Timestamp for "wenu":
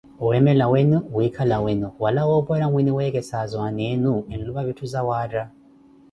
0.67-1.01, 1.65-1.89